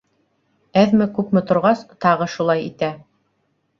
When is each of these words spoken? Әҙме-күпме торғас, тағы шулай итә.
Әҙме-күпме 0.83 1.43
торғас, 1.51 1.85
тағы 2.07 2.31
шулай 2.37 2.67
итә. 2.71 2.91